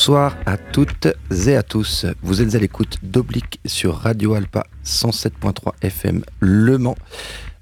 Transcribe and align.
Bonsoir 0.00 0.38
à 0.46 0.56
toutes 0.56 1.08
et 1.46 1.56
à 1.56 1.62
tous. 1.62 2.06
Vous 2.22 2.40
êtes 2.40 2.54
à 2.54 2.58
l'écoute 2.58 2.96
d'Oblique 3.02 3.60
sur 3.66 3.96
Radio 3.96 4.32
Alpa 4.32 4.66
107.3 4.82 5.74
FM 5.82 6.24
Le 6.38 6.78
Mans 6.78 6.96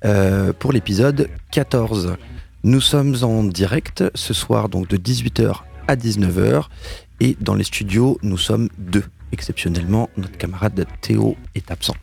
euh, 0.05 0.53
pour 0.53 0.71
l'épisode 0.71 1.29
14. 1.51 2.17
Nous 2.63 2.81
sommes 2.81 3.17
en 3.23 3.43
direct 3.43 4.05
ce 4.15 4.35
soir 4.35 4.69
donc 4.69 4.87
de 4.87 4.97
18h 4.97 5.63
à 5.89 5.97
19h 5.97 6.67
et 7.19 7.37
dans 7.41 7.57
les 7.57 7.65
studios 7.65 8.21
nous 8.23 8.39
sommes 8.39 8.69
deux. 8.79 9.05
Exceptionnellement, 9.33 10.09
notre 10.17 10.39
camarade 10.39 10.87
Théo 11.01 11.37
est 11.57 11.73
absent. 11.73 11.97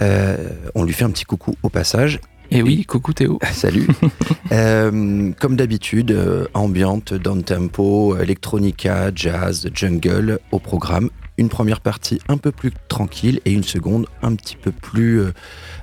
Euh, 0.00 0.50
on 0.76 0.84
lui 0.84 0.92
fait 0.92 1.04
un 1.04 1.10
petit 1.10 1.24
coucou 1.24 1.56
au 1.64 1.68
passage 1.68 2.20
et 2.50 2.62
oui, 2.62 2.84
coucou 2.84 3.12
Théo. 3.12 3.38
Salut. 3.52 3.86
euh, 4.52 5.32
comme 5.38 5.56
d'habitude, 5.56 6.10
euh, 6.12 6.46
ambiante, 6.54 7.14
down 7.14 7.42
tempo, 7.42 8.16
electronica, 8.16 9.10
jazz, 9.14 9.68
jungle 9.74 10.38
au 10.50 10.58
programme. 10.58 11.10
Une 11.36 11.48
première 11.48 11.80
partie 11.80 12.20
un 12.28 12.36
peu 12.36 12.50
plus 12.50 12.72
tranquille 12.88 13.40
et 13.44 13.52
une 13.52 13.62
seconde 13.62 14.06
un 14.22 14.34
petit 14.34 14.56
peu 14.56 14.72
plus, 14.72 15.20
euh, 15.20 15.32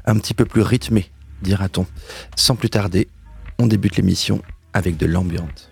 un 0.05 0.17
petit 0.17 0.33
peu 0.33 0.45
plus 0.45 0.61
rythmée, 0.61 1.09
dira-t-on. 1.41 1.85
Sans 2.35 2.55
plus 2.55 2.69
tarder, 2.69 3.07
on 3.59 3.67
débute 3.67 3.97
l'émission 3.97 4.41
avec 4.73 4.97
de 4.97 5.05
l'ambiance. 5.05 5.69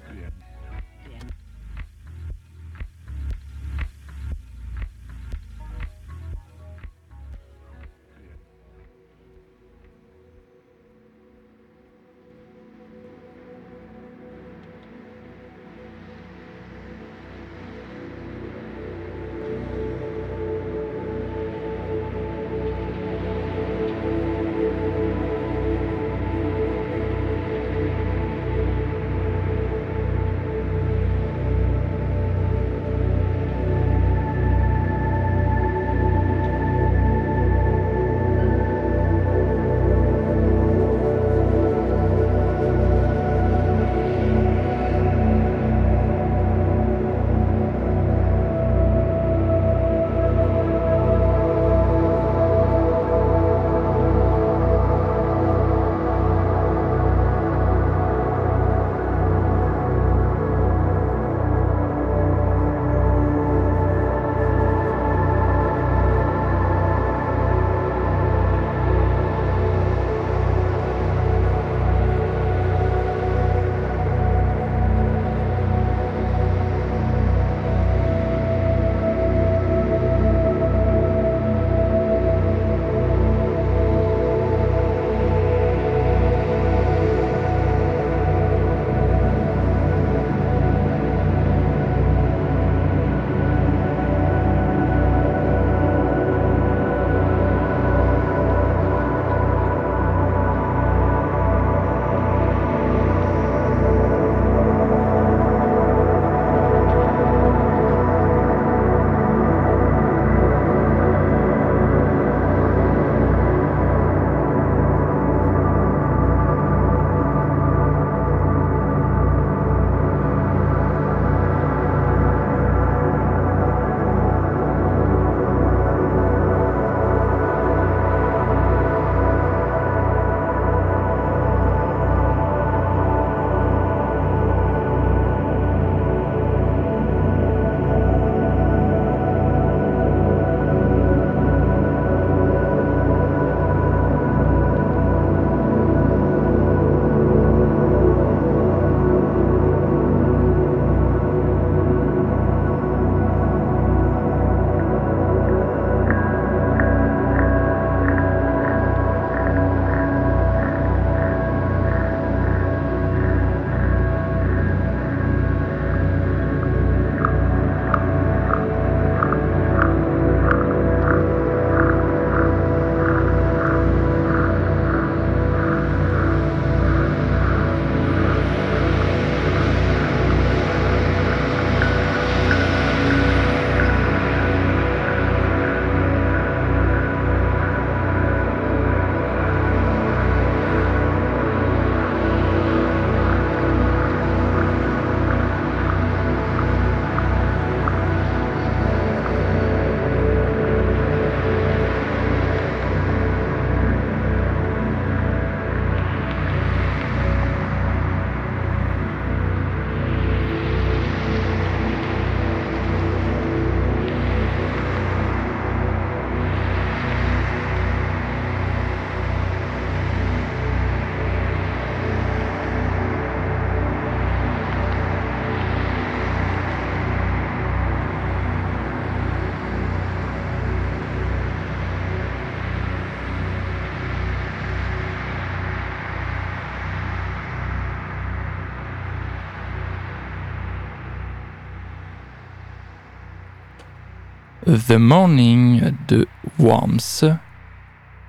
The 244.65 244.93
Morning 244.93 245.93
de 246.07 246.27
Worms. 246.59 247.37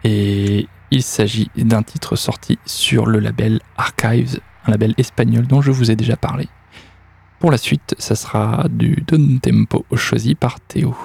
Et 0.05 0.69
il 0.91 1.03
s'agit 1.03 1.51
d'un 1.57 1.83
titre 1.83 2.17
sorti 2.17 2.59
sur 2.67 3.07
le 3.07 3.19
label 3.19 3.61
Archives, 3.77 4.41
un 4.67 4.71
label 4.71 4.95
espagnol 4.99 5.47
dont 5.47 5.63
je 5.63 5.71
vous 5.71 5.91
ai 5.91 5.97
déjà 5.97 6.17
parlé. 6.17 6.49
Pour 7.39 7.51
la 7.51 7.59
suite, 7.59 7.95
ça 7.99 8.15
sera 8.15 8.67
du 8.71 9.03
down 9.07 9.41
tempo 9.41 9.85
choisi 9.95 10.35
par 10.35 10.61
Théo. 10.61 10.97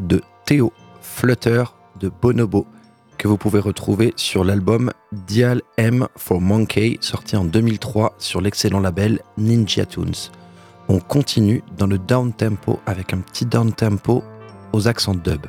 De 0.00 0.22
Théo 0.44 0.72
Flutter 1.00 1.64
de 2.00 2.08
Bonobo 2.08 2.66
que 3.18 3.28
vous 3.28 3.36
pouvez 3.36 3.60
retrouver 3.60 4.12
sur 4.16 4.44
l'album 4.44 4.92
Dial 5.12 5.60
M 5.76 6.06
for 6.16 6.40
Monkey 6.40 6.98
sorti 7.00 7.36
en 7.36 7.44
2003 7.44 8.14
sur 8.18 8.40
l'excellent 8.40 8.80
label 8.80 9.20
Ninja 9.36 9.86
Tunes. 9.86 10.30
On 10.88 10.98
continue 10.98 11.62
dans 11.76 11.86
le 11.86 11.98
down 11.98 12.32
tempo 12.32 12.80
avec 12.86 13.12
un 13.12 13.18
petit 13.18 13.46
down 13.46 13.72
tempo 13.72 14.22
aux 14.72 14.88
accents 14.88 15.14
dub. 15.14 15.46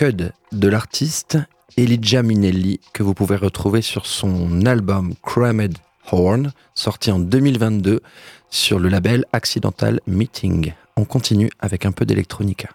De 0.00 0.68
l'artiste 0.68 1.36
Elijah 1.76 2.22
Minelli 2.22 2.80
que 2.94 3.02
vous 3.02 3.12
pouvez 3.12 3.36
retrouver 3.36 3.82
sur 3.82 4.06
son 4.06 4.64
album 4.64 5.12
Cramed 5.22 5.76
Horn 6.10 6.52
sorti 6.74 7.10
en 7.10 7.18
2022 7.18 8.00
sur 8.48 8.78
le 8.78 8.88
label 8.88 9.26
Accidental 9.34 10.00
Meeting. 10.06 10.72
On 10.96 11.04
continue 11.04 11.50
avec 11.60 11.84
un 11.84 11.92
peu 11.92 12.06
d'électronica. 12.06 12.70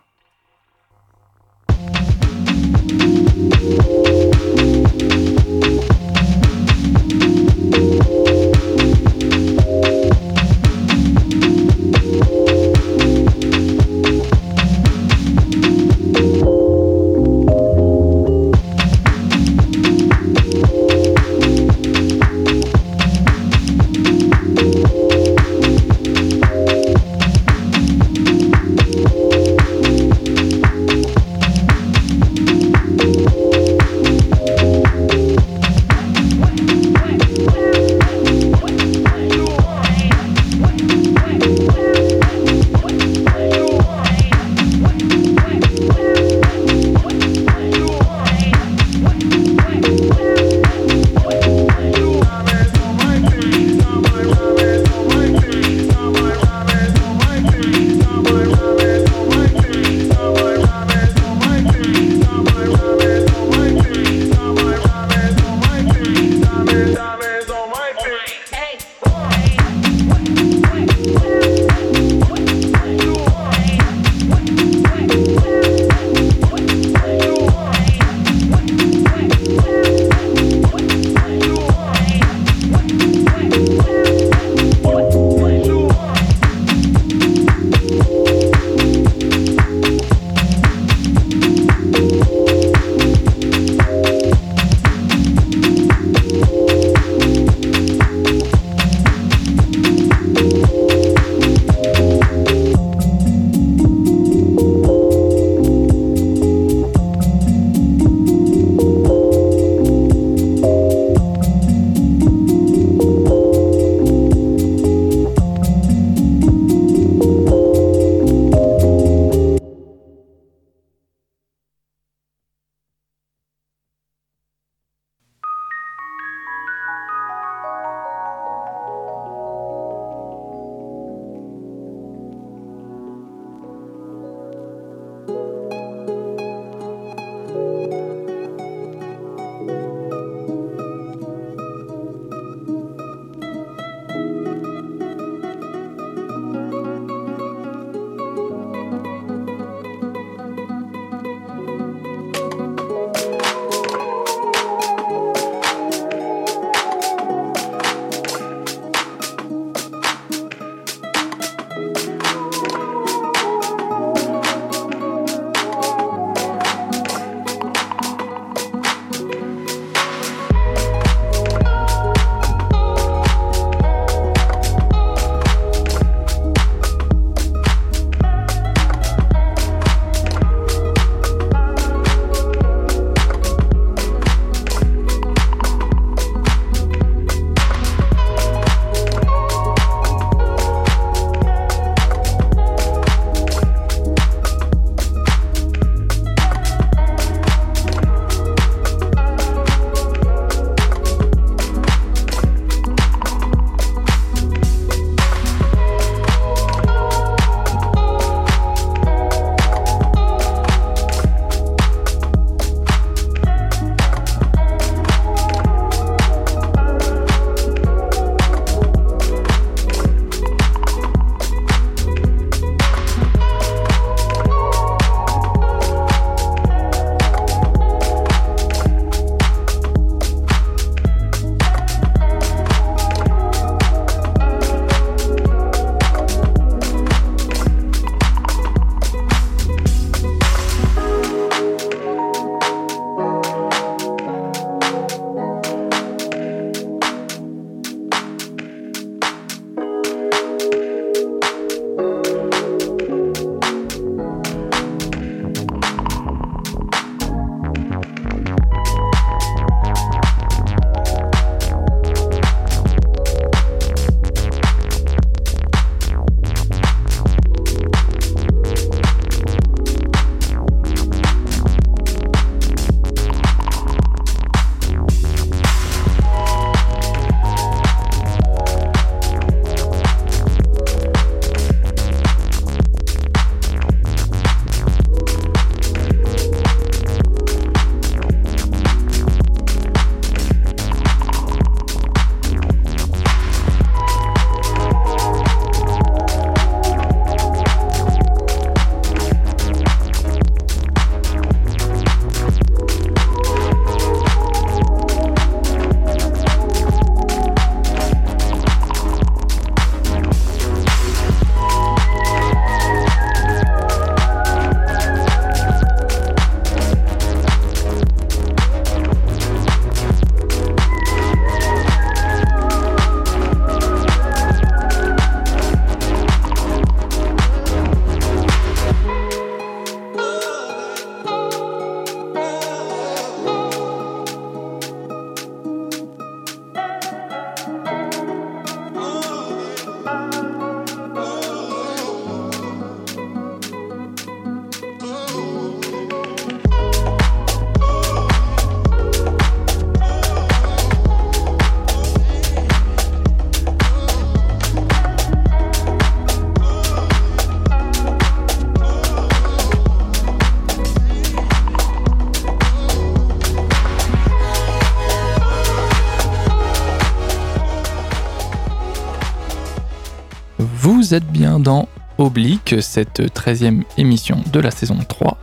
Dans 371.65 371.89
Oblique, 372.19 372.75
cette 372.79 373.21
13e 373.35 373.81
émission 373.97 374.37
de 374.53 374.59
la 374.59 374.69
saison 374.69 374.99
3, 375.09 375.37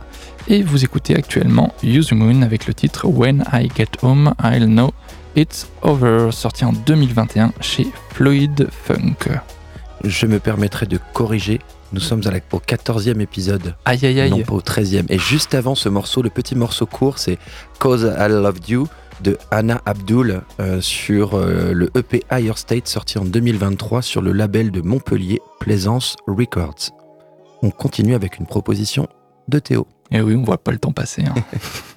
et 0.47 0.63
vous 0.63 0.85
écoutez 0.85 1.15
actuellement 1.17 1.73
Use 1.83 2.13
Moon 2.13 2.41
avec 2.43 2.65
le 2.65 2.73
titre 2.73 3.05
When 3.09 3.43
I 3.51 3.69
Get 3.75 3.89
Home, 4.03 4.33
I'll 4.41 4.65
Know 4.67 4.91
It's 5.35 5.67
Over, 5.81 6.29
sorti 6.31 6.63
en 6.63 6.71
2021 6.71 7.51
chez 7.59 7.87
Floyd 8.13 8.69
Funk. 8.71 9.17
Je 10.05 10.25
me 10.25 10.39
permettrai 10.39 10.85
de 10.85 10.97
corriger. 11.13 11.59
Nous 11.91 11.99
sommes 11.99 12.21
à 12.25 12.31
la, 12.31 12.37
au 12.53 12.59
14e 12.59 13.19
épisode, 13.19 13.75
Aïe 13.85 13.99
aïe 14.05 14.29
non 14.29 14.37
aïe. 14.37 14.43
pas 14.45 14.53
au 14.53 14.61
13e. 14.61 15.05
Et 15.09 15.19
juste 15.19 15.53
avant 15.53 15.75
ce 15.75 15.89
morceau, 15.89 16.21
le 16.21 16.29
petit 16.29 16.55
morceau 16.55 16.85
court, 16.85 17.19
c'est 17.19 17.37
Cause 17.79 18.09
I 18.17 18.29
Loved 18.29 18.69
You 18.69 18.87
de 19.21 19.37
Anna 19.51 19.81
Abdul 19.85 20.41
euh, 20.59 20.81
sur 20.81 21.35
euh, 21.35 21.73
le 21.73 21.89
EP 21.95 22.23
Higher 22.31 22.57
State 22.57 22.87
sorti 22.87 23.17
en 23.17 23.25
2023 23.25 24.01
sur 24.01 24.21
le 24.21 24.31
label 24.31 24.71
de 24.71 24.81
Montpellier 24.81 25.41
Plaisance 25.59 26.15
Records. 26.27 26.91
On 27.61 27.69
continue 27.71 28.15
avec 28.15 28.39
une 28.39 28.45
proposition 28.45 29.07
de 29.47 29.59
Théo. 29.59 29.87
Et 30.11 30.17
Eh 30.17 30.21
oui, 30.21 30.35
on 30.35 30.43
voit 30.43 30.57
pas 30.57 30.71
le 30.71 30.77
temps 30.79 30.91
passer. 30.91 31.23
hein. 31.23 31.33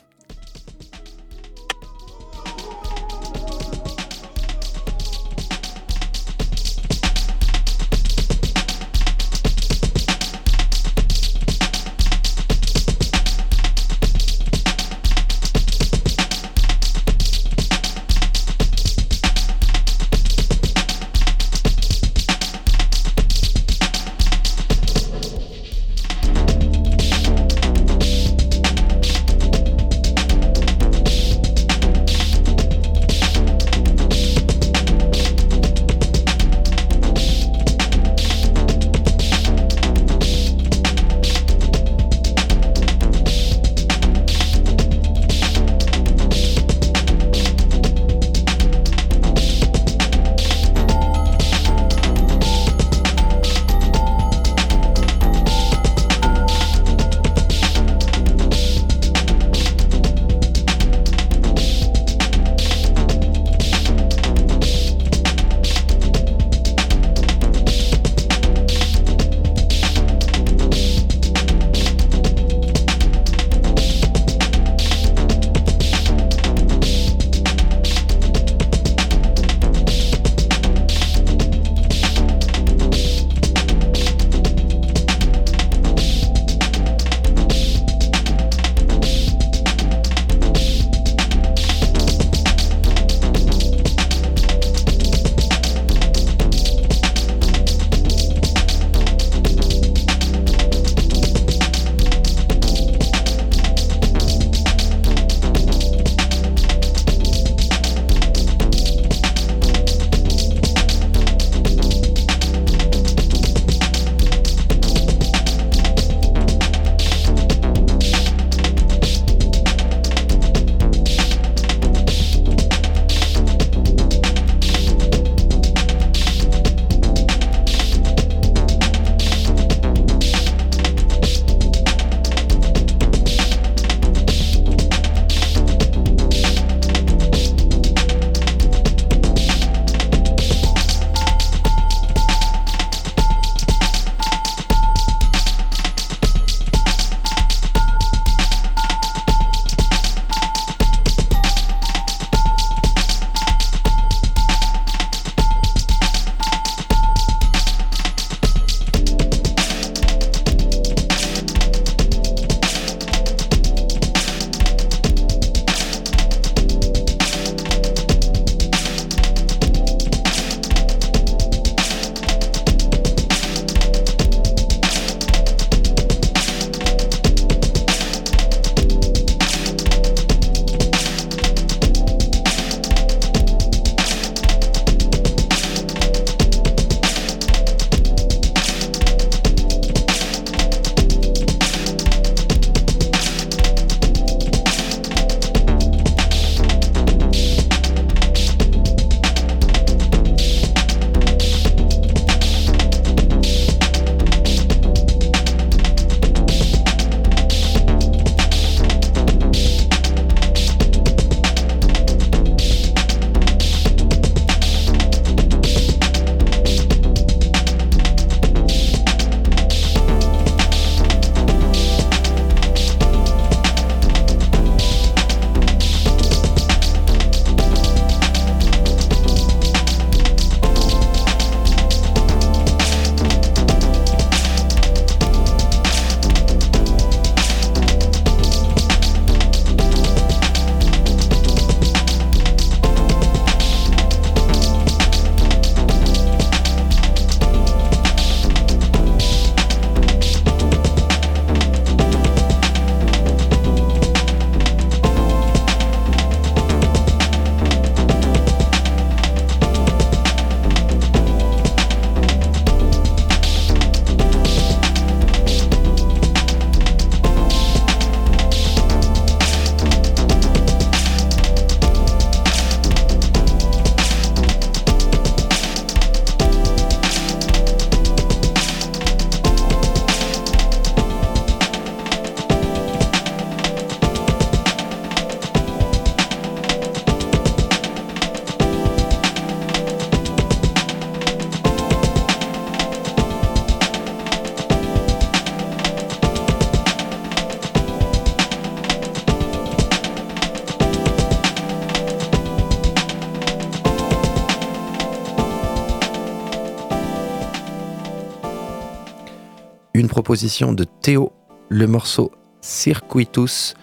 une 309.96 310.09
proposition 310.09 310.74
de 310.74 310.85
Théo, 310.85 311.32
le 311.70 311.87
morceau 311.87 312.30
Circuitus 312.61 313.74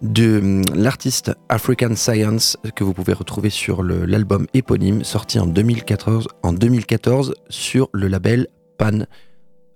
de 0.00 0.38
hum, 0.38 0.62
l'artiste 0.74 1.32
African 1.48 1.96
Science 1.96 2.56
que 2.74 2.84
vous 2.84 2.94
pouvez 2.94 3.12
retrouver 3.12 3.50
sur 3.50 3.82
l'album 3.82 4.46
éponyme 4.54 5.02
sorti 5.02 5.38
en 5.38 5.46
2014, 5.46 6.28
en 6.42 6.52
2014 6.52 7.34
sur 7.48 7.88
le 7.92 8.06
label 8.06 8.46
Pan. 8.78 9.00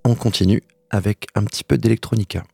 On 0.04 0.14
continue 0.14 0.62
avec 0.90 1.26
un 1.34 1.44
petit 1.44 1.64
peu 1.64 1.76
d'électronica. 1.76 2.44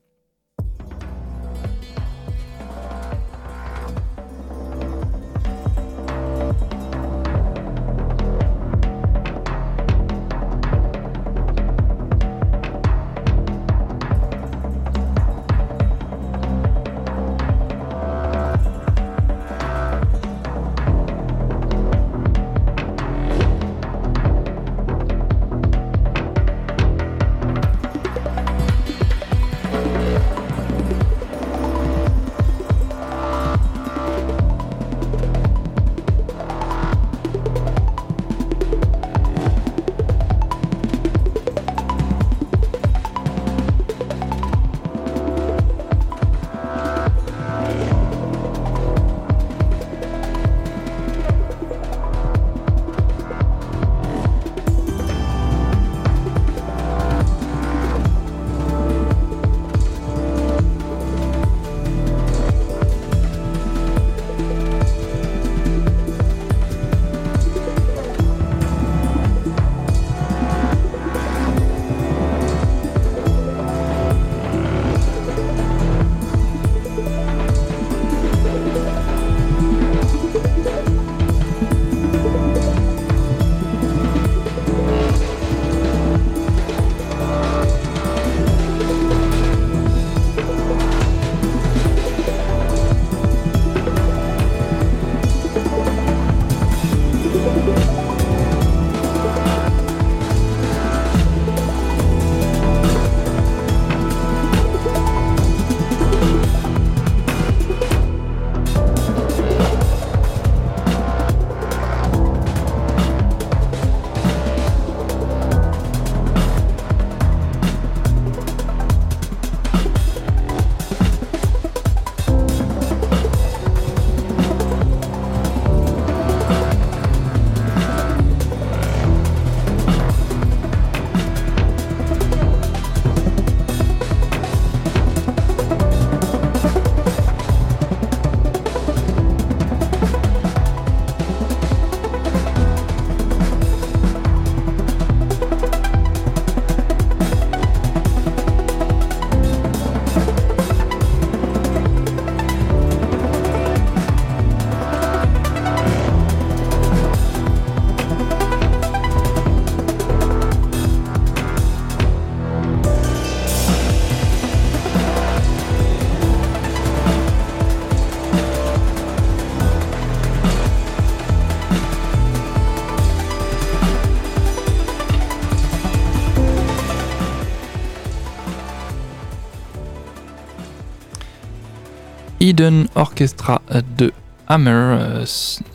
Eden 182.40 182.88
Orchestra 182.94 183.61
de 183.98 184.12
Hammer. 184.48 184.70
Euh, 184.72 185.24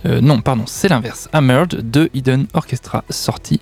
euh, 0.06 0.21
non, 0.21 0.41
pardon, 0.41 0.63
c'est 0.65 0.89
l'inverse. 0.89 1.30
Hammered 1.32 1.89
de 1.89 2.10
Eden 2.13 2.47
Orchestra, 2.54 3.04
sorti 3.10 3.62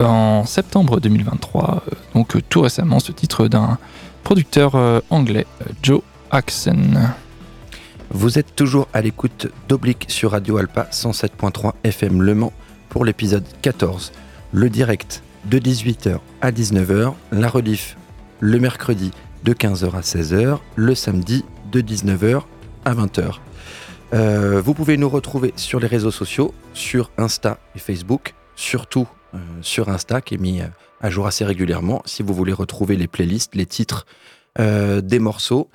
en 0.00 0.44
septembre 0.44 0.98
2023. 0.98 1.84
Euh, 1.86 1.94
donc 2.14 2.36
tout 2.48 2.62
récemment, 2.62 2.98
ce 2.98 3.12
titre 3.12 3.46
d'un 3.48 3.78
producteur 4.24 5.02
anglais, 5.10 5.46
Joe 5.82 6.00
Axon. 6.30 6.94
Vous 8.10 8.38
êtes 8.38 8.54
toujours 8.54 8.88
à 8.92 9.00
l'écoute 9.00 9.48
d'Oblique 9.68 10.06
sur 10.08 10.32
Radio 10.32 10.58
Alpa 10.58 10.88
107.3 10.92 11.72
FM 11.84 12.22
Le 12.22 12.34
Mans 12.34 12.52
pour 12.88 13.04
l'épisode 13.04 13.44
14. 13.62 14.12
Le 14.52 14.70
direct 14.70 15.22
de 15.44 15.58
18h 15.58 16.18
à 16.40 16.50
19h, 16.52 17.14
la 17.32 17.48
rediff 17.48 17.96
le 18.40 18.58
mercredi 18.58 19.10
de 19.44 19.52
15h 19.52 19.96
à 19.96 20.00
16h, 20.00 20.58
le 20.76 20.94
samedi 20.94 21.44
de 21.72 21.80
19h 21.80 22.42
à 22.84 22.94
20h. 22.94 23.36
Euh, 24.12 24.60
vous 24.60 24.74
pouvez 24.74 24.98
nous 24.98 25.08
retrouver 25.08 25.54
sur 25.56 25.80
les 25.80 25.86
réseaux 25.86 26.10
sociaux, 26.10 26.54
sur 26.74 27.10
Insta 27.16 27.58
et 27.74 27.78
Facebook, 27.78 28.34
surtout 28.56 29.08
euh, 29.34 29.38
sur 29.62 29.88
Insta 29.88 30.20
qui 30.20 30.34
est 30.34 30.38
mis 30.38 30.60
euh, 30.60 30.66
à 31.00 31.08
jour 31.08 31.26
assez 31.26 31.46
régulièrement 31.46 32.02
si 32.04 32.22
vous 32.22 32.34
voulez 32.34 32.52
retrouver 32.52 32.96
les 32.96 33.08
playlists, 33.08 33.54
les 33.54 33.66
titres 33.66 34.06
des 34.58 35.18
morceaux. 35.18 35.70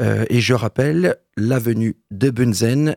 et 0.00 0.40
je 0.40 0.52
rappelle 0.52 1.14
l'avenue 1.36 1.94
de 2.10 2.30
Bunzen 2.30 2.96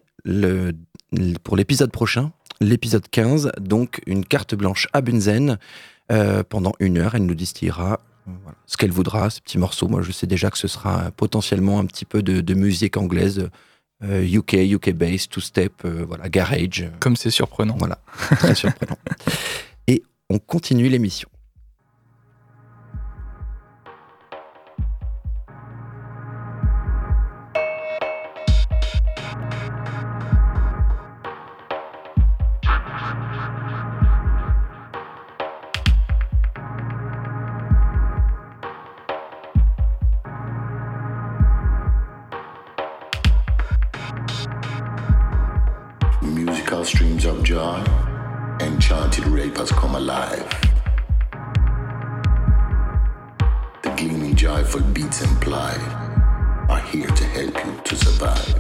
pour 1.44 1.56
l'épisode 1.56 1.92
prochain, 1.92 2.32
l'épisode 2.60 3.08
15, 3.08 3.52
donc 3.62 4.02
une 4.08 4.26
carte 4.26 4.56
blanche 4.56 4.88
à 4.92 5.02
Bunzen 5.02 5.60
pendant 6.50 6.74
une 6.80 6.98
heure. 6.98 7.14
Elle 7.14 7.28
nous 7.28 7.36
distillera 7.36 8.00
ce 8.66 8.78
qu'elle 8.78 8.92
voudra, 8.92 9.30
ces 9.30 9.42
petits 9.42 9.58
morceaux. 9.58 9.88
Moi, 9.88 10.02
je 10.02 10.12
sais 10.12 10.28
déjà 10.28 10.50
que 10.50 10.58
ce 10.58 10.68
sera 10.68 11.12
potentiellement 11.12 11.80
un 11.80 11.86
petit 11.86 12.06
peu 12.06 12.22
de, 12.22 12.54
musique 12.54 12.98
anglaise, 12.98 13.50
UK, 14.02 14.54
UK 14.54 14.92
bass, 14.92 15.28
two 15.28 15.42
step, 15.42 15.74
euh, 15.86 16.06
voilà, 16.08 16.30
garage. 16.30 16.90
Comme 17.00 17.16
c'est 17.16 17.32
surprenant. 17.32 17.76
Voilà, 17.78 18.00
très 18.38 18.56
surprenant. 18.56 18.98
Et 19.88 20.04
on 20.30 20.40
continue 20.40 20.88
l'émission. 20.88 21.30
streams 46.90 47.24
of 47.26 47.44
joy, 47.44 47.84
enchanted 48.62 49.28
rape 49.28 49.56
has 49.58 49.72
come 49.72 49.94
alive. 49.94 50.50
The 53.84 53.94
gleaming 53.96 54.34
joyful 54.36 54.82
beats 54.82 55.22
implied 55.22 55.80
are 56.68 56.82
here 56.82 57.06
to 57.08 57.24
help 57.26 57.56
you 57.64 57.80
to 57.84 57.96
survive. 57.96 58.56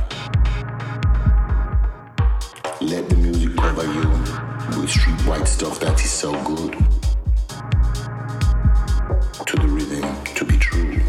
Let 2.79 3.09
the 3.09 3.15
music 3.15 3.57
cover 3.57 3.85
you 3.85 4.09
with 4.79 4.91
street 4.91 5.19
white 5.25 5.47
stuff 5.47 5.79
that 5.79 5.99
is 5.99 6.11
so 6.11 6.31
good. 6.43 6.73
To 9.47 9.55
the 9.57 9.67
rhythm 9.67 10.23
to 10.35 10.45
be 10.45 10.57
true 10.59 11.01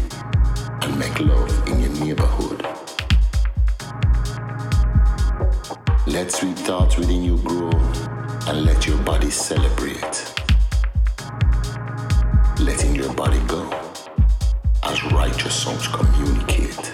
and 0.81 0.97
make 0.97 1.19
love 1.19 1.67
in 1.67 1.81
your 1.81 1.93
neighborhood. 2.03 2.60
Let 6.11 6.29
sweet 6.29 6.59
thoughts 6.59 6.97
within 6.97 7.23
you 7.23 7.37
grow 7.37 7.71
and 8.47 8.65
let 8.65 8.85
your 8.85 8.97
body 8.97 9.31
celebrate. 9.31 10.33
Letting 12.59 12.95
your 12.95 13.13
body 13.13 13.39
go 13.47 13.63
as 14.83 15.01
righteous 15.13 15.55
songs 15.55 15.87
communicate. 15.87 16.90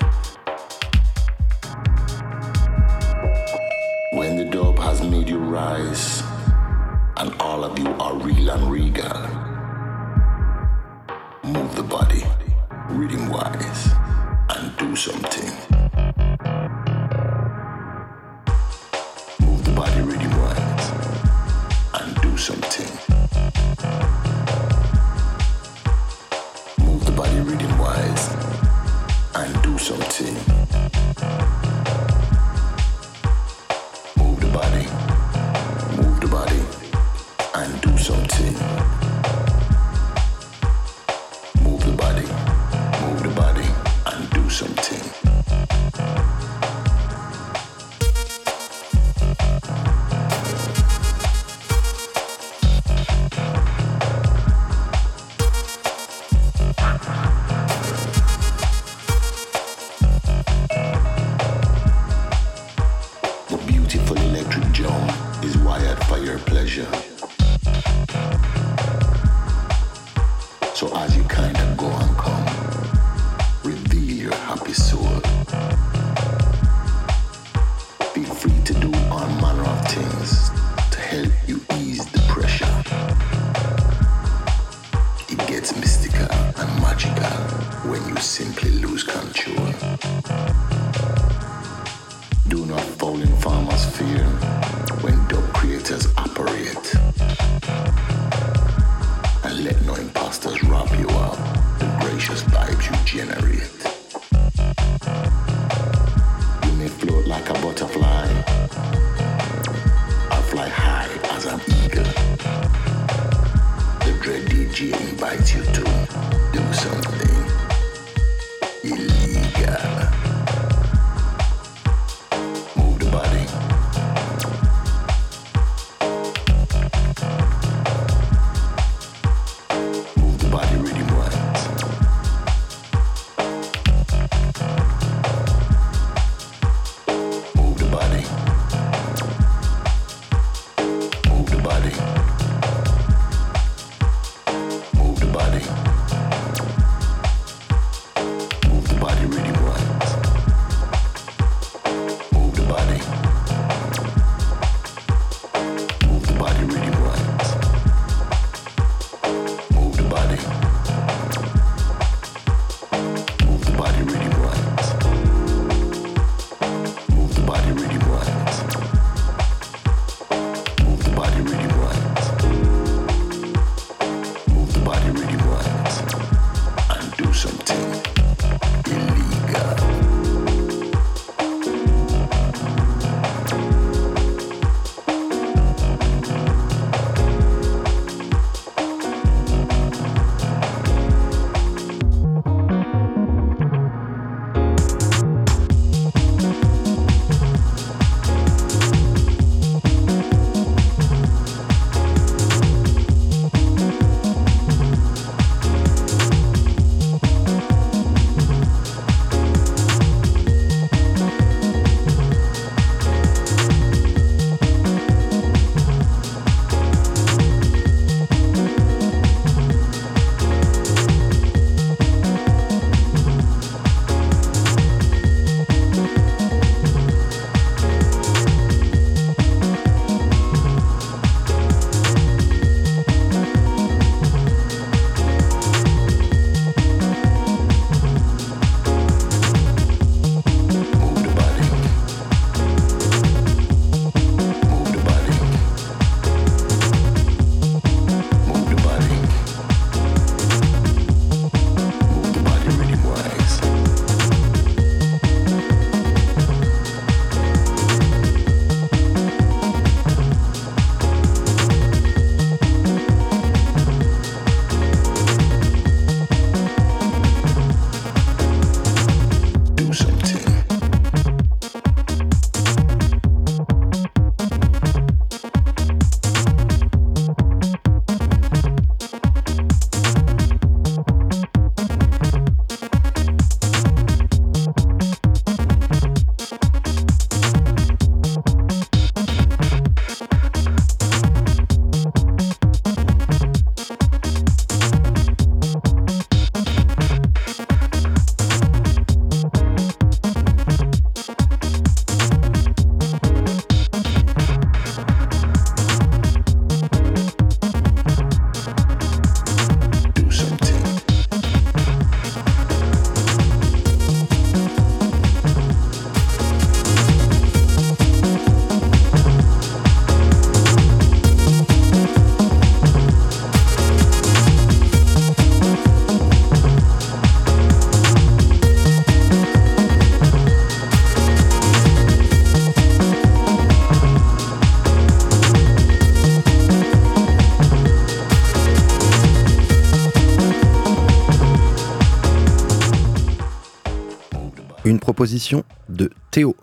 De 345.90 346.12
Théo. 346.32 346.56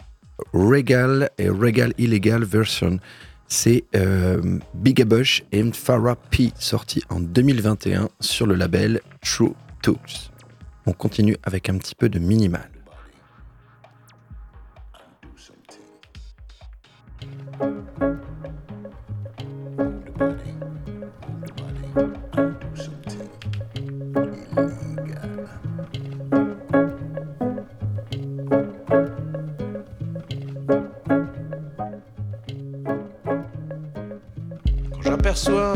Regal 0.53 1.31
et 1.39 1.49
Regal 1.49 1.93
Illegal 1.99 2.45
Version. 2.45 2.99
C'est 3.49 3.85
euh, 3.95 4.59
Big 4.75 5.05
et 5.53 5.73
Farah 5.73 6.17
P, 6.17 6.53
sorti 6.59 7.03
en 7.11 7.21
2021 7.21 8.09
sur 8.21 8.47
le 8.47 8.55
label 8.55 9.01
True 9.23 9.55
Tools. 9.83 9.97
On 10.87 10.93
continue 10.93 11.37
avec 11.43 11.69
un 11.69 11.79
petit 11.79 11.95
peu 11.95 12.09
de 12.09 12.19
minimal. 12.19 12.74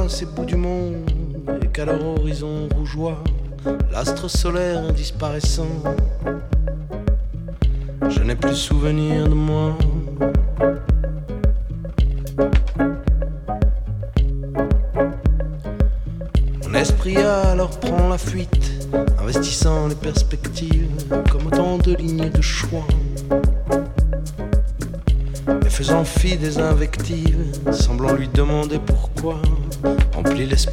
Ces 0.09 0.27
bouts 0.27 0.45
du 0.45 0.57
monde 0.57 1.11
et 1.63 1.67
qu'à 1.69 1.85
leur 1.85 2.05
horizon 2.05 2.69
rougeois, 2.75 3.23
l'astre 3.93 4.29
solaire 4.29 4.93
disparaissant, 4.93 5.69
je 8.09 8.21
n'ai 8.23 8.35
plus 8.37 8.55
souvenir 8.55 9.29
de 9.29 9.35
moi. 9.35 9.77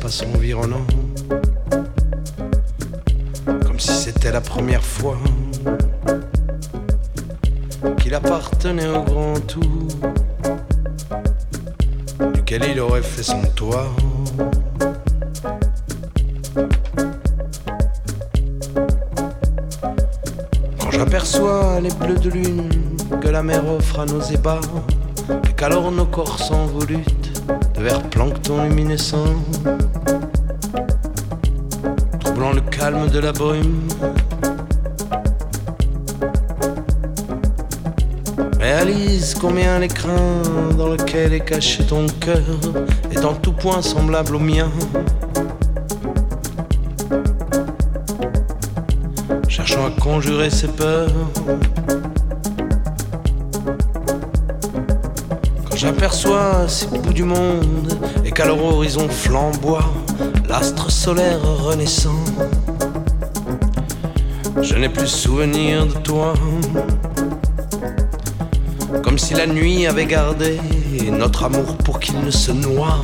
L'espace 0.06 0.28
environnant, 0.36 0.86
comme 3.46 3.80
si 3.80 3.92
c'était 3.92 4.32
la 4.32 4.42
première 4.42 4.84
fois 4.84 5.18
qu'il 8.00 8.14
appartenait 8.14 8.88
au 8.88 9.04
grand 9.04 9.40
tout, 9.48 9.88
duquel 12.34 12.66
il 12.72 12.80
aurait 12.80 13.02
fait 13.02 13.24
son 13.24 13.42
toit. 13.56 13.88
Quand 20.80 20.92
j'aperçois 20.92 21.80
les 21.82 21.92
bleus 21.92 22.20
de 22.20 22.30
lune 22.30 22.70
que 23.22 23.28
la 23.28 23.44
mer 23.44 23.64
offre 23.68 24.00
à 24.00 24.06
nos 24.06 24.22
ébats, 24.22 24.62
et 25.50 25.54
qu'alors 25.54 25.92
nos 25.92 26.06
corps 26.06 26.40
s'envoluttent 26.40 27.25
verre 27.86 28.02
plancton 28.02 28.64
luminescent, 28.64 29.36
troublant 32.20 32.52
le 32.52 32.62
calme 32.62 33.08
de 33.10 33.20
la 33.20 33.32
brume. 33.32 33.88
Réalise 38.60 39.36
combien 39.36 39.78
l'écrin 39.78 40.42
dans 40.76 40.88
lequel 40.88 41.34
est 41.34 41.46
caché 41.46 41.84
ton 41.84 42.08
cœur 42.20 42.58
est 43.12 43.24
en 43.24 43.36
tout 43.36 43.54
point 43.54 43.84
semblable 43.84 44.36
au 44.36 44.40
mien. 44.40 44.72
Cherchant 49.48 49.86
à 49.86 50.02
conjurer 50.02 50.50
ses 50.50 50.70
peurs. 50.70 51.12
J'aperçois 56.06 56.68
ces 56.68 56.86
bouts 56.86 57.14
du 57.14 57.24
monde 57.24 57.98
et 58.24 58.30
qu'à 58.30 58.46
leur 58.46 58.64
horizon 58.64 59.10
flamboie 59.10 59.92
l'astre 60.48 60.92
solaire 60.92 61.42
renaissant. 61.42 62.24
Je 64.62 64.76
n'ai 64.76 64.88
plus 64.88 65.08
souvenir 65.08 65.88
de 65.88 65.94
toi. 65.94 66.36
Comme 69.04 69.18
si 69.18 69.34
la 69.34 69.48
nuit 69.48 69.88
avait 69.88 70.06
gardé 70.06 70.60
notre 71.12 71.46
amour 71.46 71.76
pour 71.78 72.00
qu'il 72.00 72.20
ne 72.20 72.30
se 72.30 72.52
noie. 72.52 73.02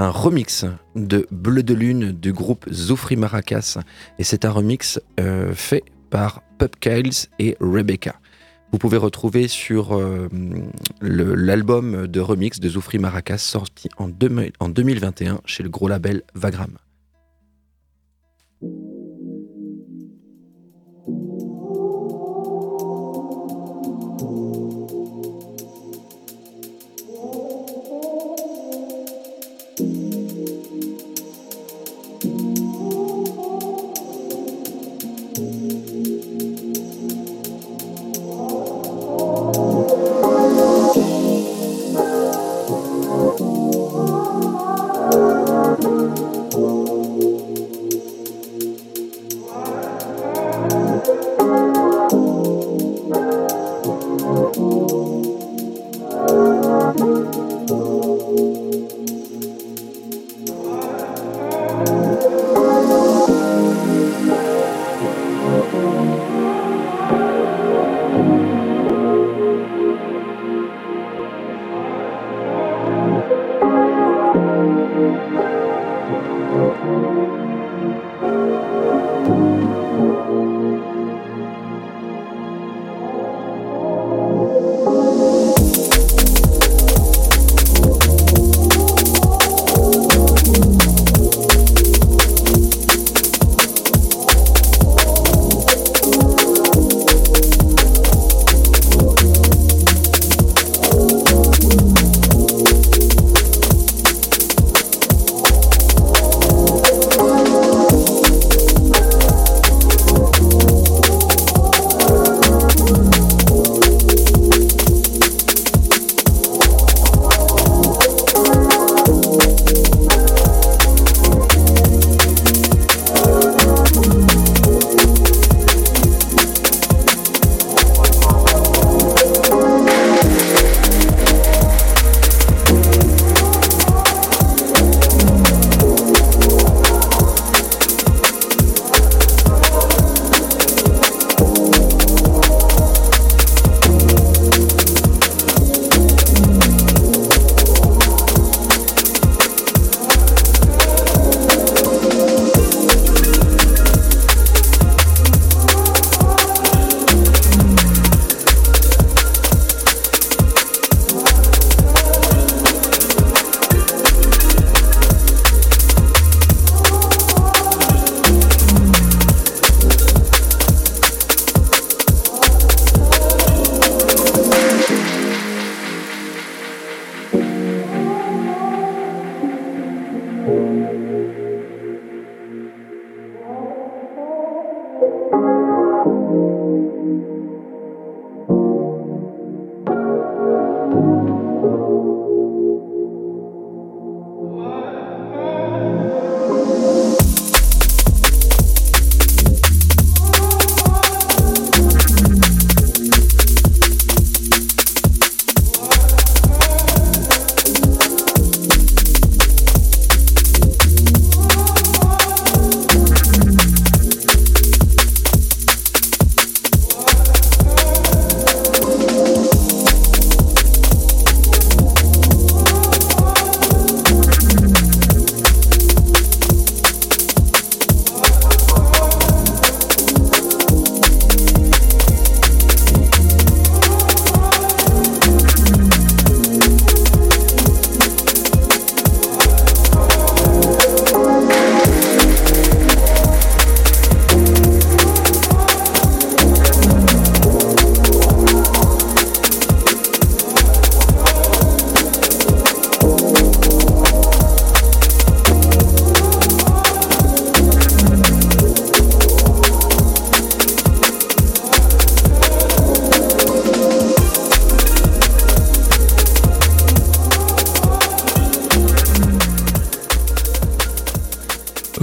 Un 0.00 0.10
remix 0.10 0.64
de 0.96 1.26
Bleu 1.30 1.62
de 1.62 1.74
Lune 1.74 2.12
du 2.12 2.32
groupe 2.32 2.66
Zoufri 2.72 3.16
Maracas. 3.16 3.78
Et 4.18 4.24
c'est 4.24 4.44
un 4.44 4.50
remix 4.50 5.00
euh, 5.18 5.52
fait 5.54 5.84
par 6.08 6.42
Pup 6.58 6.74
Kyles 6.80 7.28
et 7.38 7.56
Rebecca. 7.60 8.16
Vous 8.72 8.78
pouvez 8.78 8.96
retrouver 8.96 9.46
sur 9.48 9.96
euh, 9.96 10.28
l'album 11.02 12.06
de 12.06 12.20
remix 12.20 12.60
de 12.60 12.68
Zoufri 12.68 12.98
Maracas 12.98 13.38
sorti 13.38 13.88
en, 13.98 14.10
en 14.60 14.68
2021 14.68 15.40
chez 15.44 15.62
le 15.62 15.68
gros 15.68 15.88
label 15.88 16.22
Vagram. 16.34 16.70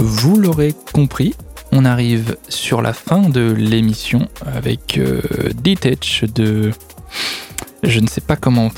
Vous 0.08 0.38
l'aurez 0.38 0.74
compris, 0.94 1.34
on 1.70 1.84
arrive 1.84 2.36
sur 2.48 2.80
la 2.80 2.94
fin 2.94 3.28
de 3.28 3.52
l'émission 3.52 4.26
avec 4.44 4.96
euh, 4.96 5.20
Detach 5.62 6.24
de. 6.24 6.72
Je 7.82 8.00
ne 8.00 8.06
sais 8.06 8.22
pas 8.22 8.34
comment 8.34 8.70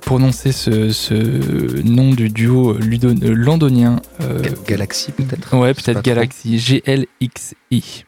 prononcer 0.00 0.52
ce, 0.52 1.82
nom 1.82 2.12
du 2.12 2.28
duo 2.28 2.78
londonien. 2.78 4.00
Euh, 4.20 4.42
Galaxy 4.66 5.10
peut-être 5.10 5.56
Ouais, 5.56 5.74
peut-être 5.74 6.02
Galaxy, 6.02 6.56
GLXI. 6.56 8.04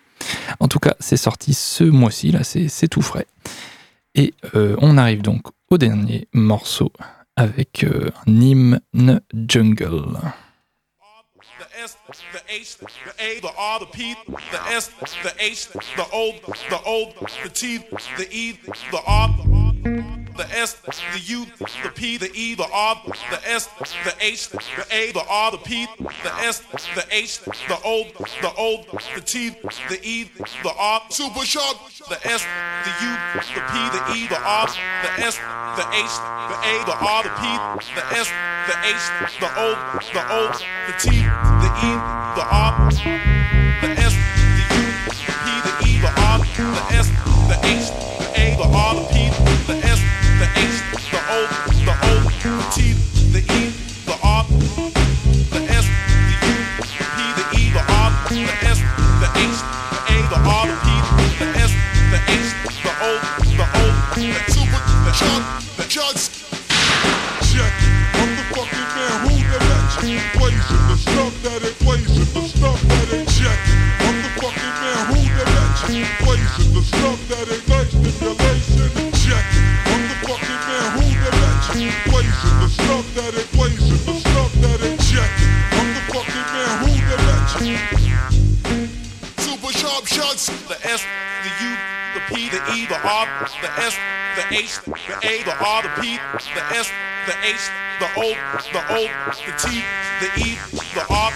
En 0.60 0.68
tout 0.68 0.78
cas, 0.78 0.94
c'est 1.00 1.16
sorti 1.16 1.54
ce 1.54 1.84
mois-ci, 1.84 2.30
là, 2.30 2.44
c'est 2.44 2.88
tout 2.88 3.02
frais. 3.02 3.26
Et 4.14 4.34
euh, 4.54 4.76
on 4.78 4.96
arrive 4.96 5.22
donc 5.22 5.42
au 5.68 5.78
dernier 5.78 6.28
morceau 6.32 6.92
avec 7.36 7.84
un 7.84 8.40
hymne 8.40 9.20
jungle. 9.34 10.06
S, 11.78 11.96
the 12.32 12.40
H, 12.48 12.78
the 12.78 12.86
A, 13.20 13.38
the 13.40 13.52
R, 13.56 13.78
the 13.78 13.86
P, 13.86 14.16
the 14.26 14.62
S, 14.68 14.88
the 15.22 15.32
H, 15.38 15.68
the 15.68 16.06
O, 16.12 16.32
the 16.70 16.80
O, 16.84 17.12
the 17.44 17.48
T, 17.48 17.78
the 18.16 18.26
E, 18.30 18.58
the 18.90 19.00
R, 19.06 19.28
the 19.28 19.67
S, 20.46 20.74
the 20.74 21.20
U, 21.20 21.46
the 21.58 21.90
P, 21.94 22.18
the 22.18 22.30
E, 22.34 22.54
the 22.54 22.68
R, 22.72 23.00
the 23.04 23.40
S, 23.48 23.66
the 24.04 24.14
H, 24.20 24.48
the 24.48 24.86
A, 24.90 25.12
the 25.12 25.24
R, 25.28 25.50
the 25.52 25.58
P, 25.58 25.86
the 25.98 26.34
S, 26.42 26.62
the 26.94 27.04
H, 27.10 27.38
the 27.40 27.78
O, 27.84 28.04
the 28.42 28.52
O, 28.58 28.84
the 29.14 29.20
T, 29.20 29.50
the 29.88 30.00
E, 30.02 30.24
the 30.62 30.74
R, 30.76 31.02
super 31.10 31.44
sharp, 31.44 31.78
the 32.08 32.18
S, 32.26 32.42
the 32.84 32.92
U, 33.06 33.10
the 33.34 33.62
P, 33.70 33.88
the 33.94 34.02
E, 34.16 34.26
the 34.28 34.40
R, 34.40 34.66
the 34.66 35.10
S, 35.22 35.36
the 35.38 35.86
H, 35.94 36.14
the 36.50 36.56
A, 36.66 36.84
the 36.86 36.96
R, 36.98 37.22
the 37.22 37.30
P, 37.38 37.94
the 37.94 38.04
S, 38.18 38.28
the 38.66 38.76
H, 38.82 39.04
the 39.40 39.50
O, 39.56 39.68
the 40.12 40.22
O, 40.28 40.52
the 40.86 40.94
T, 40.98 41.22
the 41.62 41.68
the 41.68 41.74
E, 41.84 41.92
the 42.36 42.44
R, 42.50 42.90
the 42.90 43.90
S, 44.00 44.14
the 44.14 44.64
U, 44.74 44.84
the 45.04 45.34
P, 45.44 45.60
the 45.66 45.72
E, 45.86 46.00
the 46.00 46.08
R, 46.08 46.38
the 46.38 46.84
S, 46.96 47.08
the 47.48 47.56
H, 47.64 47.88
the 48.18 48.26
A, 48.40 48.56
the 48.56 48.64
R, 48.64 48.94
the 48.94 49.04
P, 49.12 49.17
R, 93.08 93.48
the 93.62 93.70
S, 93.80 93.96
the 94.36 94.44
H, 94.54 94.78
the 94.84 94.92
A, 95.26 95.42
the 95.42 95.56
R, 95.64 95.82
the 95.82 95.88
P, 95.98 96.18
the 96.54 96.64
S, 96.76 96.90
the 97.26 97.32
H, 97.42 97.70
the 98.00 98.08
O, 98.20 98.36
the 98.72 98.82
O, 98.90 99.00
the 99.46 99.52
T, 99.56 99.82
the 100.20 100.28
E, 100.44 100.58
the 100.92 101.04
R. 101.08 101.32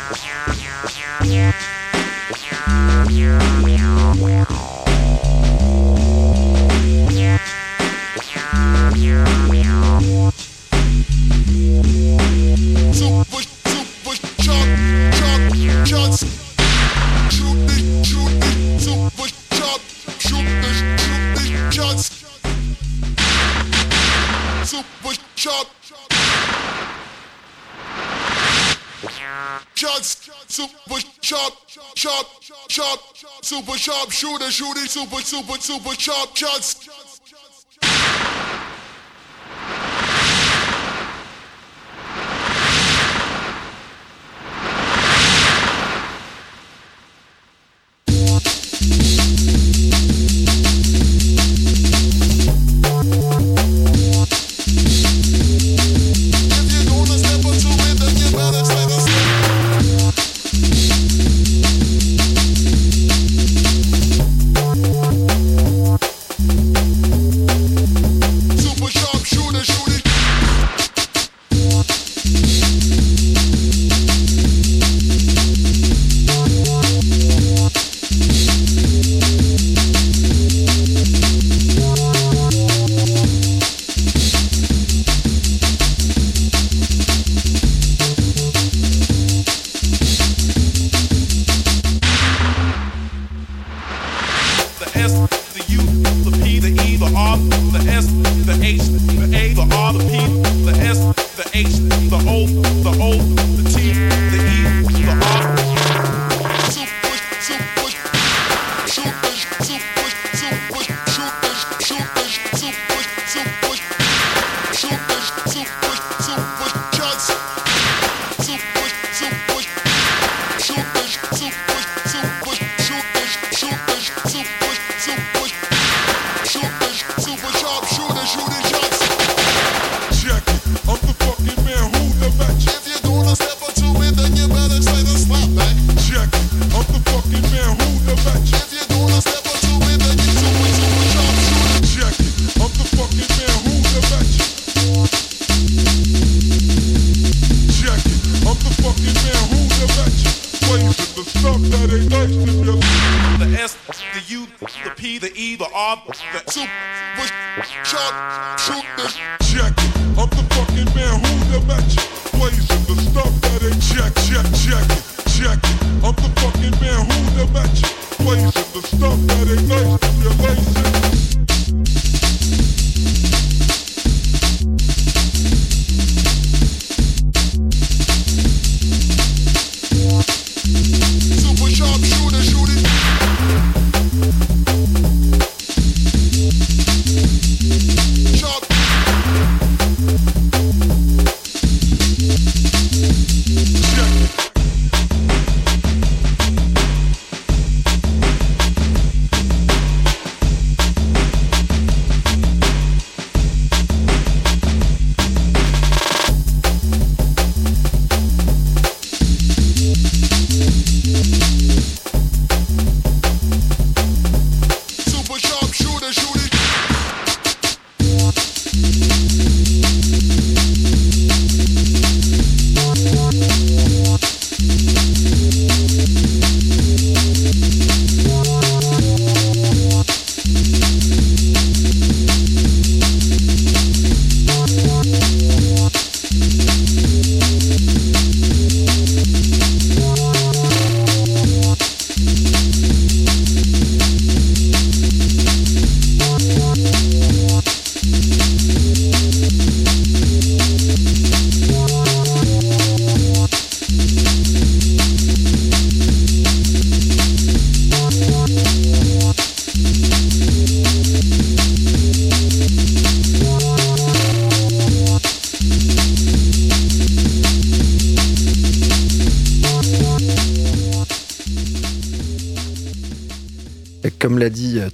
Shots, 29.82 30.30
super 30.46 31.00
shot, 31.22 31.56
shot, 31.96 32.26
shot, 32.68 33.00
super 33.42 33.76
sharp 33.76 34.12
shooter, 34.12 34.48
shooting, 34.48 34.84
super, 34.84 35.20
super, 35.22 35.54
super 35.54 35.94
sharp 35.96 36.36
shots. 36.36 36.88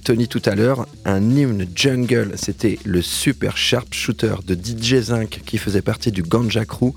Tony 0.09 0.27
tout 0.27 0.41
à 0.45 0.55
l'heure, 0.55 0.87
un 1.05 1.21
hymne 1.21 1.67
jungle, 1.75 2.31
c'était 2.33 2.79
le 2.83 3.03
super 3.03 3.57
sharp 3.57 3.93
shooter 3.93 4.37
de 4.43 4.55
DJ 4.55 5.01
Zinc 5.01 5.41
qui 5.45 5.59
faisait 5.59 5.83
partie 5.83 6.11
du 6.11 6.23
Ganja 6.23 6.65
Crew, 6.65 6.95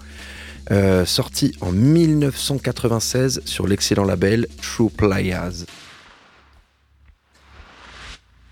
euh, 0.70 1.04
sorti 1.04 1.52
en 1.60 1.72
1996 1.72 3.42
sur 3.44 3.66
l'excellent 3.66 4.06
label 4.06 4.46
True 4.62 4.88
Playas. 4.88 5.66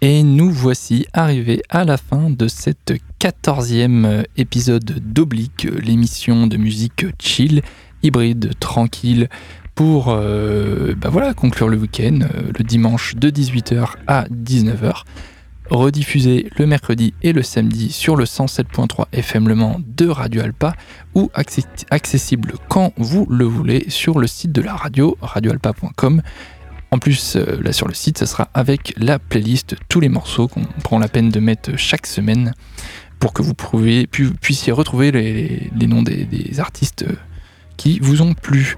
Et 0.02 0.22
nous 0.22 0.50
voici 0.50 1.06
arrivés 1.14 1.62
à 1.70 1.86
la 1.86 1.96
fin 1.96 2.28
de 2.28 2.46
cette 2.46 2.92
quatorzième 3.18 4.24
épisode 4.36 4.84
d'Oblique, 4.84 5.68
l'émission 5.82 6.46
de 6.46 6.58
musique 6.58 7.06
chill, 7.18 7.62
hybride, 8.02 8.52
tranquille, 8.60 9.30
pour 9.80 10.08
euh, 10.10 10.94
bah 10.94 11.08
voilà, 11.08 11.32
conclure 11.32 11.66
le 11.66 11.78
week-end, 11.78 12.18
euh, 12.20 12.52
le 12.58 12.62
dimanche 12.64 13.16
de 13.16 13.30
18h 13.30 13.92
à 14.06 14.24
19h. 14.24 15.04
Rediffusé 15.70 16.50
le 16.58 16.66
mercredi 16.66 17.14
et 17.22 17.32
le 17.32 17.42
samedi 17.42 17.90
sur 17.90 18.14
le 18.14 18.24
107.3 18.24 19.06
FM 19.14 19.48
Le 19.48 19.54
Mans 19.54 19.80
de 19.86 20.06
Radio 20.06 20.42
Alpa 20.42 20.74
ou 21.14 21.30
accessible 21.34 22.56
quand 22.68 22.92
vous 22.98 23.24
le 23.30 23.46
voulez 23.46 23.86
sur 23.88 24.18
le 24.18 24.26
site 24.26 24.52
de 24.52 24.60
la 24.60 24.74
radio, 24.74 25.16
radioalpa.com. 25.22 26.20
En 26.90 26.98
plus, 26.98 27.36
euh, 27.36 27.58
là 27.62 27.72
sur 27.72 27.88
le 27.88 27.94
site, 27.94 28.18
ça 28.18 28.26
sera 28.26 28.50
avec 28.52 28.92
la 28.98 29.18
playlist, 29.18 29.76
tous 29.88 30.00
les 30.00 30.10
morceaux 30.10 30.46
qu'on 30.46 30.64
prend 30.84 30.98
la 30.98 31.08
peine 31.08 31.30
de 31.30 31.40
mettre 31.40 31.78
chaque 31.78 32.06
semaine 32.06 32.52
pour 33.18 33.32
que 33.32 33.40
vous 33.40 33.54
puissiez 33.54 34.72
retrouver 34.72 35.10
les, 35.10 35.86
noms 35.86 36.02
des, 36.02 36.26
des 36.26 36.60
artistes 36.60 37.06
qui 37.80 37.98
vous 37.98 38.20
ont 38.20 38.34
plu. 38.34 38.76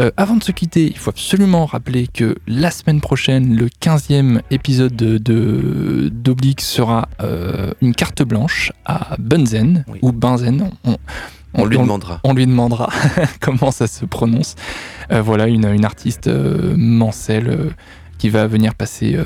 Euh, 0.00 0.10
avant 0.16 0.36
de 0.36 0.42
se 0.42 0.52
quitter, 0.52 0.86
il 0.86 0.96
faut 0.96 1.10
absolument 1.10 1.66
rappeler 1.66 2.06
que 2.06 2.34
la 2.46 2.70
semaine 2.70 3.02
prochaine, 3.02 3.54
le 3.54 3.66
15e 3.66 4.40
épisode 4.50 4.96
de 4.96 6.08
d'Oblique 6.08 6.62
sera 6.62 7.10
euh, 7.20 7.72
une 7.82 7.94
carte 7.94 8.22
blanche 8.22 8.72
à 8.86 9.16
Bunzen 9.18 9.84
ou 10.00 10.12
Benzen. 10.12 10.70
On, 11.52 11.66
lui 11.66 11.76
demandera. 11.76 12.20
On 12.24 12.32
lui 12.32 12.46
demandera 12.46 12.88
comment 13.40 13.70
ça 13.70 13.86
se 13.86 14.06
prononce. 14.06 14.54
Euh, 15.12 15.20
voilà, 15.20 15.46
une, 15.46 15.66
une 15.66 15.84
artiste 15.84 16.28
mancelle 16.28 17.74
qui 18.16 18.30
va 18.30 18.46
venir 18.46 18.74
passer 18.74 19.18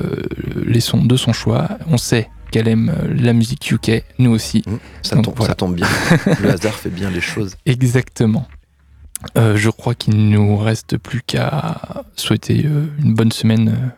les 0.65 0.81
sons 0.81 1.05
de 1.05 1.15
son 1.15 1.31
choix. 1.31 1.69
On 1.87 1.97
sait 1.97 2.29
qu'elle 2.51 2.67
aime 2.67 2.93
la 3.17 3.31
musique 3.31 3.71
UK, 3.71 4.03
nous 4.19 4.31
aussi. 4.31 4.63
Mmh, 4.67 4.75
ça, 5.01 5.15
tombe, 5.15 5.41
ça 5.45 5.55
tombe 5.55 5.75
bien. 5.75 5.87
Le 6.41 6.49
hasard 6.49 6.73
fait 6.73 6.89
bien 6.89 7.09
les 7.09 7.21
choses. 7.21 7.55
Exactement. 7.65 8.47
Euh, 9.37 9.55
je 9.55 9.69
crois 9.69 9.95
qu'il 9.95 10.29
nous 10.29 10.57
reste 10.57 10.97
plus 10.97 11.21
qu'à 11.21 12.05
souhaiter 12.15 12.63
euh, 12.65 12.87
une 13.03 13.13
bonne 13.13 13.31
semaine. 13.31 13.93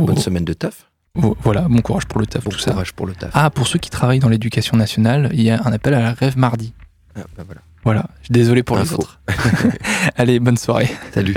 Euh, 0.00 0.04
bonne 0.04 0.16
semaine 0.16 0.44
de 0.44 0.52
taf. 0.52 0.86
Voilà, 1.14 1.62
bon 1.62 1.80
courage 1.80 2.06
pour 2.06 2.20
le 2.20 2.26
taf. 2.26 2.44
Bon 2.44 2.50
courage 2.50 2.92
pour 2.92 3.06
le 3.06 3.14
taf. 3.14 3.30
Ah, 3.34 3.50
pour 3.50 3.66
ceux 3.66 3.78
qui 3.78 3.90
travaillent 3.90 4.20
dans 4.20 4.28
l'éducation 4.28 4.76
nationale, 4.76 5.30
il 5.32 5.42
y 5.42 5.50
a 5.50 5.60
un 5.64 5.72
appel 5.72 5.94
à 5.94 6.00
la 6.00 6.12
grève 6.12 6.38
mardi. 6.38 6.72
Ah, 7.16 7.20
bah 7.36 7.42
voilà. 7.44 7.60
Voilà, 7.82 8.06
je 8.20 8.26
suis 8.26 8.32
désolé 8.32 8.62
pour 8.62 8.76
les 8.76 8.92
autres. 8.92 9.20
Allez, 10.16 10.38
bonne 10.38 10.58
soirée. 10.58 10.90
Salut. 11.12 11.34